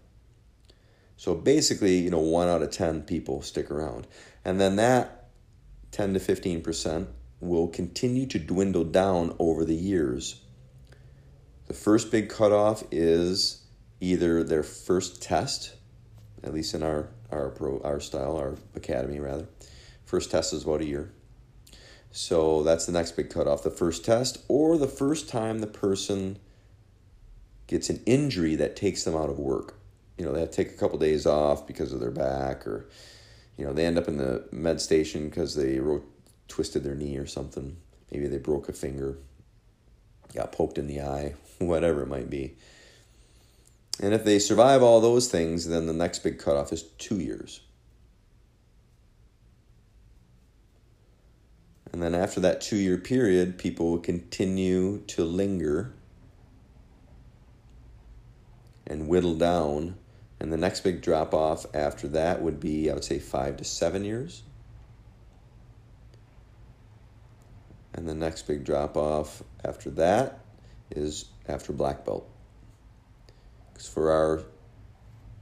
So 1.17 1.35
basically, 1.35 1.99
you 1.99 2.11
know, 2.11 2.19
one 2.21 2.49
out 2.49 2.63
of 2.63 2.71
10 2.71 3.03
people 3.03 3.43
stick 3.43 3.71
around. 3.71 4.07
And 4.45 4.61
then 4.61 4.77
that 4.77 5.29
10 5.93 6.15
to 6.15 6.21
15% 6.21 7.09
will 7.41 7.69
continue 7.69 8.27
to 8.27 8.39
dwindle 8.39 8.85
down 8.85 9.35
over 9.39 9.65
the 9.65 9.75
years. 9.75 10.41
The 11.67 11.75
first 11.75 12.11
big 12.11 12.29
cutoff 12.29 12.83
is 12.91 13.65
either 14.01 14.43
their 14.43 14.63
first 14.63 15.23
test, 15.23 15.75
at 16.43 16.55
least 16.55 16.75
in 16.75 16.83
our 16.83 17.09
our 17.33 17.51
pro 17.51 17.81
our 17.83 18.01
style, 18.01 18.37
our 18.37 18.57
academy 18.75 19.21
rather. 19.21 19.47
First 20.05 20.31
test 20.31 20.53
is 20.53 20.65
about 20.65 20.81
a 20.81 20.87
year. 20.87 21.13
So 22.13 22.63
that's 22.65 22.87
the 22.87 22.93
next 22.93 23.13
big 23.13 23.31
cutoff, 23.31 23.63
the 23.63 23.71
first 23.71 24.05
test, 24.05 24.39
or 24.49 24.77
the 24.77 24.89
first 24.89 25.29
time 25.29 25.61
the 25.61 25.69
person 25.69 26.39
gets 27.69 27.89
an 27.89 28.03
injury 28.05 28.57
that 28.57 28.75
takes 28.75 29.05
them 29.05 29.15
out 29.15 29.31
of 29.31 29.39
work. 29.39 29.79
You 30.19 30.25
know, 30.25 30.33
they 30.33 30.41
have 30.41 30.51
to 30.51 30.57
take 30.65 30.75
a 30.75 30.77
couple 30.77 30.99
days 30.99 31.25
off 31.25 31.69
because 31.69 31.93
of 31.93 32.01
their 32.01 32.11
back, 32.11 32.67
or 32.67 32.89
you 33.57 33.65
know, 33.65 33.73
they 33.73 33.87
end 33.87 33.97
up 33.97 34.09
in 34.09 34.17
the 34.17 34.45
med 34.51 34.81
station 34.81 35.29
because 35.29 35.55
they 35.55 35.79
wrote 35.79 36.05
twisted 36.49 36.83
their 36.83 36.97
knee 36.97 37.17
or 37.17 37.27
something. 37.27 37.77
Maybe 38.11 38.27
they 38.27 38.39
broke 38.39 38.69
a 38.69 38.73
finger, 38.73 39.19
got 40.35 40.51
poked 40.51 40.79
in 40.79 40.89
the 40.89 41.01
eye, 41.01 41.35
whatever 41.59 42.03
it 42.03 42.09
might 42.09 42.29
be. 42.29 42.57
And 44.01 44.15
if 44.15 44.25
they 44.25 44.39
survive 44.39 44.83
all 44.83 45.01
those 45.01 45.29
things, 45.29 45.69
then 45.69 45.87
the 45.87 45.93
next 45.93 46.21
big 46.21 46.39
cutoff 46.39 46.73
is 46.73 46.83
two 46.83 47.19
years. 47.21 47.61
And 51.93 52.03
then 52.03 52.15
after 52.15 52.41
that 52.41 52.63
two 52.63 52.77
year 52.77 52.97
period, 52.97 53.59
people 53.59 53.91
will 53.91 53.99
continue 53.99 55.01
to 55.09 55.25
linger 55.25 55.93
and 58.87 59.07
whittle 59.07 59.35
down. 59.35 59.97
And 60.41 60.51
the 60.51 60.57
next 60.57 60.81
big 60.81 61.03
drop 61.03 61.35
off 61.35 61.67
after 61.75 62.09
that 62.09 62.41
would 62.41 62.59
be, 62.59 62.91
I 62.91 62.95
would 62.95 63.05
say, 63.05 63.19
five 63.19 63.59
to 63.59 63.65
seven 63.65 64.05
years. 64.05 64.45
And 67.93 68.09
the 68.09 68.15
next 68.15 68.47
big 68.47 68.65
drop 68.65 68.97
off 68.97 69.43
after 69.63 69.91
that 69.91 70.41
is 70.91 71.27
after 71.47 71.75
black 71.75 72.07
belt. 72.07 72.27
Because 73.81 73.95
for 73.95 74.13
our 74.13 74.43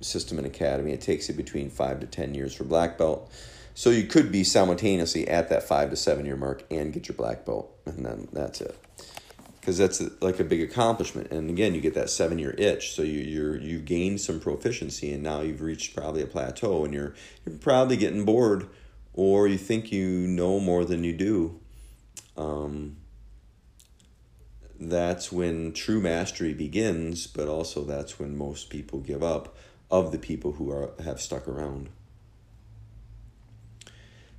system 0.01 0.39
and 0.39 0.47
academy, 0.47 0.93
it 0.93 1.01
takes 1.01 1.29
you 1.29 1.35
between 1.35 1.71
five 1.71 1.99
to 1.99 2.07
10 2.07 2.35
years 2.35 2.55
for 2.55 2.63
black 2.63 2.97
belt. 2.97 3.29
So 3.75 3.91
you 3.91 4.05
could 4.05 4.31
be 4.31 4.45
simultaneously 4.45 5.27
at 5.27 5.49
that 5.49 5.65
five 5.65 5.91
to 5.91 5.97
seven 5.97 6.25
year 6.25 6.37
mark 6.37 6.63
and 6.71 6.93
get 6.93 7.09
your 7.09 7.17
black 7.17 7.45
belt, 7.45 7.77
and 7.85 8.07
then 8.07 8.29
that's 8.33 8.61
it. 8.61 8.79
Because 9.59 9.77
that's 9.77 10.01
like 10.21 10.39
a 10.39 10.45
big 10.45 10.63
accomplishment, 10.63 11.33
and 11.33 11.51
again, 11.51 11.75
you 11.75 11.81
get 11.81 11.95
that 11.95 12.11
seven 12.11 12.39
year 12.39 12.55
itch. 12.57 12.93
So 12.93 13.03
you 13.03 13.19
you're 13.19 13.57
you've 13.57 13.85
gained 13.85 14.21
some 14.21 14.39
proficiency, 14.39 15.13
and 15.13 15.23
now 15.23 15.41
you've 15.41 15.61
reached 15.61 15.97
probably 15.97 16.23
a 16.23 16.27
plateau, 16.27 16.85
and 16.85 16.95
you're 16.95 17.15
you're 17.45 17.59
probably 17.59 17.97
getting 17.97 18.25
bored, 18.25 18.69
or 19.15 19.49
you 19.49 19.59
think 19.59 19.91
you 19.91 20.09
know 20.09 20.61
more 20.61 20.85
than 20.85 21.03
you 21.03 21.13
do, 21.13 21.61
um, 22.37 22.97
that's 24.79 25.33
when 25.33 25.73
true 25.73 26.01
mastery 26.01 26.55
begins, 26.55 27.27
but 27.27 27.49
also 27.49 27.85
that's 27.85 28.19
when 28.19 28.37
most 28.37 28.71
people 28.71 29.01
give 29.01 29.23
up 29.23 29.57
of 29.91 30.13
the 30.13 30.19
people 30.19 30.53
who 30.53 30.71
are 30.71 30.91
have 31.03 31.21
stuck 31.21 31.49
around. 31.49 31.89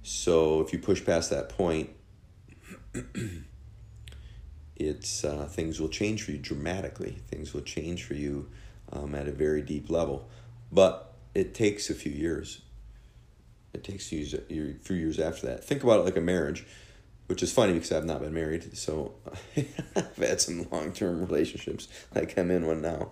So 0.02 0.62
if 0.62 0.72
you 0.72 0.80
push 0.80 1.04
past 1.04 1.30
that 1.30 1.50
point, 1.50 1.90
it's 4.78 5.26
uh, 5.26 5.46
things 5.52 5.80
will 5.80 5.90
change 5.90 6.24
for 6.24 6.32
you 6.32 6.38
dramatically. 6.38 7.18
Things 7.28 7.54
will 7.54 7.62
change 7.62 8.06
for 8.06 8.14
you 8.14 8.50
um, 8.94 9.14
at 9.16 9.28
a 9.28 9.32
very 9.32 9.62
deep 9.62 9.90
level, 9.90 10.30
but 10.72 11.14
it 11.36 11.54
takes 11.54 11.90
a 11.90 11.94
few 11.94 12.14
years. 12.14 12.62
It 13.74 13.84
takes 13.84 14.12
you 14.12 14.26
a 14.50 14.74
few 14.84 14.96
years 14.96 15.20
after 15.20 15.48
that. 15.48 15.64
Think 15.64 15.84
about 15.84 16.00
it 16.00 16.06
like 16.06 16.18
a 16.18 16.22
marriage 16.22 16.66
which 17.30 17.44
is 17.44 17.54
funny 17.54 17.74
because 17.74 17.92
I've 17.92 18.06
not 18.06 18.22
been 18.22 18.34
married, 18.34 18.76
so 18.76 19.14
I've 19.96 20.18
had 20.18 20.42
some 20.42 20.68
long 20.72 20.92
term 20.92 21.20
relationships. 21.20 21.88
Like 22.16 22.36
I'm 22.40 22.50
in 22.50 22.66
one 22.66 22.82
now, 22.82 23.12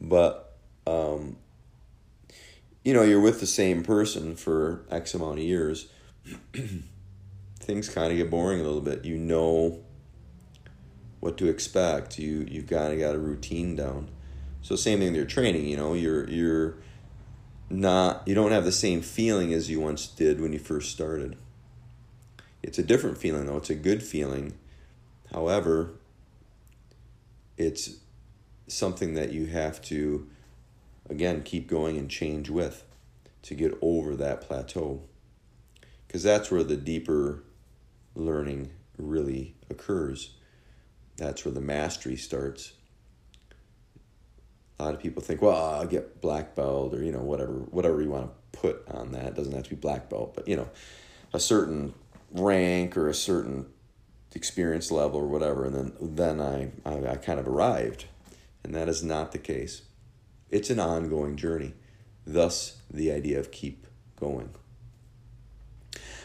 but 0.00 0.56
um, 0.86 1.36
you 2.82 2.94
know, 2.94 3.02
you're 3.02 3.20
with 3.20 3.38
the 3.40 3.46
same 3.46 3.82
person 3.82 4.34
for 4.34 4.86
X 4.90 5.12
amount 5.12 5.40
of 5.40 5.44
years. 5.44 5.88
Things 7.60 7.90
kind 7.90 8.10
of 8.10 8.16
get 8.16 8.30
boring 8.30 8.60
a 8.60 8.64
little 8.64 8.80
bit. 8.80 9.04
You 9.04 9.18
know 9.18 9.80
what 11.20 11.36
to 11.36 11.46
expect. 11.46 12.18
You 12.18 12.46
you've 12.50 12.66
kind 12.66 12.94
of 12.94 12.98
got 12.98 13.14
a 13.14 13.18
routine 13.18 13.76
down. 13.76 14.08
So 14.62 14.74
same 14.74 15.00
thing 15.00 15.08
with 15.08 15.16
your 15.16 15.26
training. 15.26 15.66
You 15.66 15.76
know, 15.76 15.92
you're 15.92 16.26
you're 16.30 16.76
not 17.68 18.26
you 18.26 18.34
don't 18.34 18.52
have 18.52 18.64
the 18.64 18.72
same 18.72 19.02
feeling 19.02 19.52
as 19.52 19.68
you 19.68 19.80
once 19.80 20.06
did 20.06 20.40
when 20.40 20.54
you 20.54 20.58
first 20.58 20.92
started. 20.92 21.36
It's 22.62 22.78
a 22.78 22.82
different 22.82 23.18
feeling, 23.18 23.46
though. 23.46 23.56
It's 23.56 23.70
a 23.70 23.74
good 23.74 24.02
feeling. 24.02 24.54
However, 25.32 25.92
it's 27.56 27.98
something 28.66 29.14
that 29.14 29.32
you 29.32 29.46
have 29.46 29.82
to, 29.82 30.28
again, 31.08 31.42
keep 31.42 31.68
going 31.68 31.96
and 31.96 32.10
change 32.10 32.50
with 32.50 32.84
to 33.42 33.54
get 33.54 33.76
over 33.80 34.14
that 34.16 34.42
plateau. 34.42 35.02
Because 36.06 36.22
that's 36.22 36.50
where 36.50 36.64
the 36.64 36.76
deeper 36.76 37.44
learning 38.14 38.70
really 38.98 39.54
occurs. 39.70 40.34
That's 41.16 41.44
where 41.44 41.54
the 41.54 41.60
mastery 41.60 42.16
starts. 42.16 42.72
A 44.78 44.84
lot 44.84 44.94
of 44.94 45.00
people 45.00 45.22
think, 45.22 45.42
well, 45.42 45.56
I'll 45.56 45.86
get 45.86 46.20
black 46.20 46.54
belt 46.54 46.94
or 46.94 47.02
you 47.04 47.12
know 47.12 47.20
whatever 47.20 47.52
whatever 47.52 48.00
you 48.00 48.08
want 48.08 48.30
to 48.30 48.58
put 48.58 48.88
on 48.88 49.12
that. 49.12 49.26
It 49.26 49.34
doesn't 49.34 49.52
have 49.52 49.64
to 49.64 49.70
be 49.70 49.76
black 49.76 50.08
belt, 50.08 50.34
but 50.34 50.48
you 50.48 50.56
know, 50.56 50.68
a 51.34 51.40
certain 51.40 51.94
rank 52.30 52.96
or 52.96 53.08
a 53.08 53.14
certain 53.14 53.66
experience 54.34 54.90
level 54.90 55.20
or 55.20 55.26
whatever, 55.26 55.64
and 55.64 55.74
then 55.74 55.92
then 56.00 56.40
I, 56.40 56.70
I, 56.84 57.12
I 57.12 57.16
kind 57.16 57.40
of 57.40 57.48
arrived, 57.48 58.06
and 58.62 58.74
that 58.74 58.88
is 58.88 59.02
not 59.02 59.32
the 59.32 59.38
case. 59.38 59.82
It's 60.50 60.70
an 60.70 60.80
ongoing 60.80 61.36
journey. 61.36 61.74
Thus, 62.26 62.80
the 62.90 63.10
idea 63.10 63.38
of 63.38 63.50
keep 63.50 63.86
going. 64.18 64.50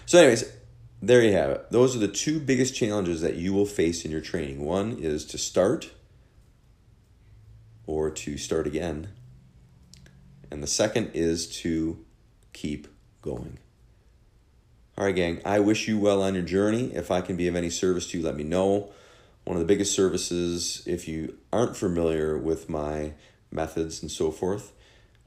So, 0.06 0.20
anyways, 0.20 0.52
there 1.02 1.22
you 1.22 1.34
have 1.34 1.52
it. 1.52 1.72
Those 1.72 1.96
are 1.96 2.00
the 2.00 2.08
two 2.08 2.40
biggest 2.40 2.76
challenges 2.76 3.22
that 3.22 3.36
you 3.36 3.54
will 3.54 3.66
face 3.66 4.06
in 4.06 4.12
your 4.12 4.22
training. 4.22 4.64
One 4.64 4.98
is 5.00 5.26
to 5.26 5.38
start 5.38 5.92
or 7.88 8.10
to 8.10 8.38
start 8.38 8.68
again. 8.68 9.10
And 10.52 10.62
the 10.62 10.68
second 10.68 11.12
is 11.14 11.48
to 11.62 12.04
keep 12.54 12.88
going. 13.22 13.60
All 14.98 15.04
right, 15.04 15.14
gang, 15.14 15.42
I 15.44 15.60
wish 15.60 15.90
you 15.90 16.00
well 16.00 16.24
on 16.24 16.36
your 16.36 16.44
journey. 16.44 16.96
If 16.96 17.12
I 17.12 17.20
can 17.20 17.36
be 17.36 17.50
of 17.50 17.56
any 17.58 17.70
service 17.70 18.10
to 18.12 18.18
you, 18.18 18.24
let 18.24 18.38
me 18.38 18.46
know. 18.46 18.92
One 19.44 19.58
of 19.58 19.60
the 19.60 19.68
biggest 19.68 19.94
services, 19.94 20.84
if 20.86 21.06
you 21.06 21.38
aren't 21.52 21.76
familiar 21.76 22.38
with 22.38 22.70
my 22.70 23.12
methods 23.52 24.02
and 24.02 24.10
so 24.10 24.32
forth, 24.32 24.72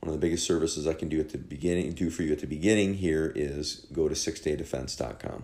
one 0.00 0.08
of 0.08 0.18
the 0.18 0.26
biggest 0.26 0.46
services 0.46 0.86
I 0.86 0.94
can 0.94 1.10
do 1.10 1.20
at 1.20 1.30
the 1.30 1.38
beginning, 1.38 1.92
do 1.92 2.08
for 2.08 2.22
you 2.22 2.32
at 2.32 2.38
the 2.38 2.46
beginning 2.46 2.94
here 2.94 3.30
is 3.36 3.86
go 3.92 4.08
to 4.08 4.14
sixdaydefense.com. 4.14 5.42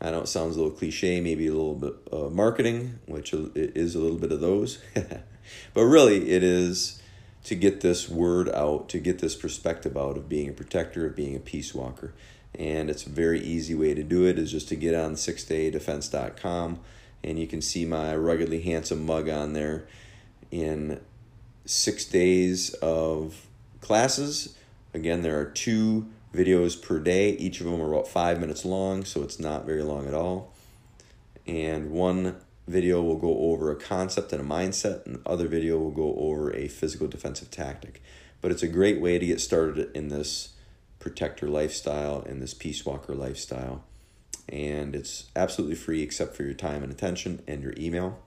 I 0.00 0.10
know 0.12 0.20
it 0.20 0.28
sounds 0.28 0.54
a 0.54 0.60
little 0.60 0.76
cliche, 0.76 1.20
maybe 1.20 1.48
a 1.48 1.52
little 1.52 1.74
bit 1.74 1.94
of 2.12 2.32
marketing, 2.32 3.00
which 3.06 3.34
is 3.34 3.96
a 3.96 3.98
little 3.98 4.18
bit 4.18 4.30
of 4.30 4.40
those. 4.40 4.78
but 5.74 5.82
really, 5.82 6.30
it 6.30 6.44
is 6.44 7.02
to 7.44 7.56
get 7.56 7.80
this 7.80 8.08
word 8.08 8.48
out, 8.50 8.88
to 8.90 9.00
get 9.00 9.18
this 9.18 9.34
perspective 9.34 9.96
out 9.96 10.16
of 10.16 10.28
being 10.28 10.50
a 10.50 10.52
protector, 10.52 11.06
of 11.06 11.16
being 11.16 11.34
a 11.34 11.40
peace 11.40 11.74
walker. 11.74 12.14
And 12.58 12.88
it's 12.88 13.06
a 13.06 13.10
very 13.10 13.40
easy 13.40 13.74
way 13.74 13.94
to 13.94 14.02
do 14.02 14.26
it 14.26 14.38
is 14.38 14.52
just 14.52 14.68
to 14.68 14.76
get 14.76 14.94
on 14.94 15.14
sixdaydefense.com 15.14 16.80
and 17.24 17.38
you 17.38 17.46
can 17.46 17.62
see 17.62 17.84
my 17.86 18.14
ruggedly 18.14 18.60
handsome 18.60 19.04
mug 19.04 19.28
on 19.28 19.54
there 19.54 19.86
in 20.50 21.00
six 21.64 22.04
days 22.04 22.74
of 22.74 23.46
classes. 23.80 24.56
Again, 24.92 25.22
there 25.22 25.40
are 25.40 25.46
two 25.46 26.06
videos 26.34 26.80
per 26.80 27.00
day. 27.00 27.30
Each 27.30 27.60
of 27.60 27.66
them 27.66 27.80
are 27.80 27.92
about 27.92 28.08
five 28.08 28.38
minutes 28.38 28.64
long, 28.64 29.04
so 29.04 29.22
it's 29.22 29.40
not 29.40 29.64
very 29.64 29.82
long 29.82 30.06
at 30.06 30.14
all. 30.14 30.52
And 31.46 31.90
one 31.90 32.36
video 32.68 33.02
will 33.02 33.16
go 33.16 33.38
over 33.50 33.70
a 33.72 33.76
concept 33.76 34.32
and 34.32 34.40
a 34.40 34.44
mindset, 34.44 35.06
and 35.06 35.16
the 35.16 35.28
other 35.28 35.48
video 35.48 35.78
will 35.78 35.90
go 35.90 36.14
over 36.16 36.54
a 36.54 36.68
physical 36.68 37.08
defensive 37.08 37.50
tactic. 37.50 38.02
But 38.42 38.50
it's 38.50 38.62
a 38.62 38.68
great 38.68 39.00
way 39.00 39.18
to 39.18 39.26
get 39.26 39.40
started 39.40 39.90
in 39.96 40.08
this 40.08 40.53
protector 41.04 41.46
lifestyle, 41.46 42.24
and 42.26 42.42
this 42.42 42.54
peace 42.54 42.86
walker 42.86 43.14
lifestyle. 43.14 43.84
And 44.48 44.96
it's 44.96 45.26
absolutely 45.36 45.76
free 45.76 46.02
except 46.02 46.34
for 46.34 46.42
your 46.42 46.54
time 46.54 46.82
and 46.82 46.90
attention 46.90 47.42
and 47.46 47.62
your 47.62 47.74
email. 47.76 48.18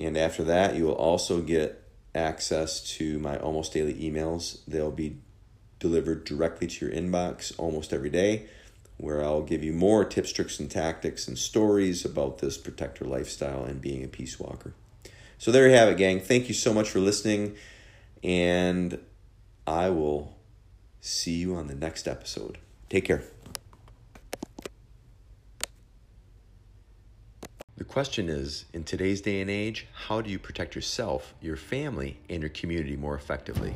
And 0.00 0.16
after 0.16 0.42
that, 0.44 0.74
you 0.74 0.84
will 0.84 0.92
also 0.94 1.42
get 1.42 1.84
access 2.14 2.80
to 2.96 3.18
my 3.18 3.36
almost 3.36 3.74
daily 3.74 3.94
emails. 3.94 4.60
They'll 4.66 4.90
be 4.90 5.18
delivered 5.78 6.24
directly 6.24 6.66
to 6.66 6.86
your 6.86 6.94
inbox 6.94 7.52
almost 7.58 7.92
every 7.92 8.10
day, 8.10 8.46
where 8.96 9.22
I'll 9.22 9.42
give 9.42 9.62
you 9.62 9.74
more 9.74 10.04
tips, 10.04 10.32
tricks, 10.32 10.58
and 10.58 10.70
tactics 10.70 11.28
and 11.28 11.38
stories 11.38 12.06
about 12.06 12.38
this 12.38 12.56
protector 12.56 13.04
lifestyle 13.04 13.64
and 13.64 13.82
being 13.82 14.02
a 14.02 14.08
peace 14.08 14.40
walker. 14.40 14.72
So 15.36 15.52
there 15.52 15.68
you 15.68 15.74
have 15.74 15.90
it, 15.90 15.98
gang. 15.98 16.20
Thank 16.20 16.48
you 16.48 16.54
so 16.54 16.72
much 16.72 16.88
for 16.88 17.00
listening, 17.00 17.56
and 18.24 18.98
I 19.66 19.90
will 19.90 20.37
see 21.08 21.34
you 21.34 21.54
on 21.56 21.66
the 21.66 21.74
next 21.74 22.06
episode. 22.06 22.58
Take 22.88 23.04
care. 23.06 23.22
The 27.76 27.84
question 27.84 28.28
is 28.28 28.64
in 28.72 28.84
today's 28.84 29.20
day 29.20 29.40
and 29.40 29.48
age, 29.48 29.86
how 29.92 30.20
do 30.20 30.30
you 30.30 30.38
protect 30.38 30.74
yourself, 30.74 31.34
your 31.40 31.56
family, 31.56 32.18
and 32.28 32.42
your 32.42 32.50
community 32.50 32.96
more 32.96 33.14
effectively? 33.14 33.74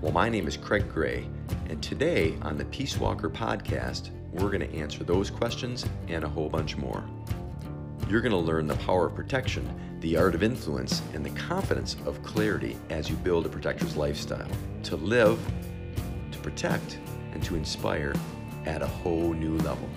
Well, 0.00 0.12
my 0.12 0.28
name 0.28 0.46
is 0.46 0.56
Craig 0.56 0.92
Gray, 0.92 1.26
and 1.68 1.82
today 1.82 2.36
on 2.42 2.58
the 2.58 2.66
Peace 2.66 2.98
Walker 2.98 3.30
podcast, 3.30 4.10
we're 4.32 4.50
going 4.50 4.68
to 4.68 4.76
answer 4.76 5.02
those 5.02 5.30
questions 5.30 5.86
and 6.08 6.24
a 6.24 6.28
whole 6.28 6.50
bunch 6.50 6.76
more. 6.76 7.02
You're 8.08 8.20
going 8.20 8.32
to 8.32 8.38
learn 8.38 8.66
the 8.66 8.76
power 8.76 9.06
of 9.06 9.14
protection, 9.14 9.98
the 10.00 10.16
art 10.18 10.34
of 10.34 10.42
influence, 10.42 11.00
and 11.14 11.24
the 11.24 11.30
confidence 11.30 11.96
of 12.04 12.22
clarity 12.22 12.76
as 12.90 13.08
you 13.08 13.16
build 13.16 13.46
a 13.46 13.48
protector's 13.48 13.96
lifestyle 13.96 14.46
to 14.82 14.96
live, 14.96 15.40
protect, 16.44 16.98
and 17.32 17.42
to 17.42 17.56
inspire 17.56 18.14
at 18.66 18.82
a 18.82 18.86
whole 18.86 19.32
new 19.32 19.56
level. 19.58 19.88